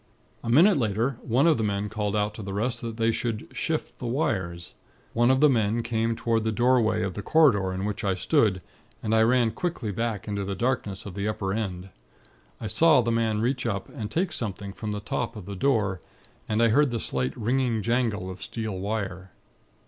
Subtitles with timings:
[0.43, 3.47] "A minute later, one of the men called out to the rest that they should
[3.53, 4.73] 'shift the wires.'
[5.13, 8.63] One of the men came toward the doorway of the corridor in which I stood,
[9.03, 11.89] and I ran quickly back into the darkness of the upper end.
[12.59, 16.01] I saw the man reach up, and take something from the top of the door,
[16.49, 19.29] and I heard the slight, ringing jangle of steel wire.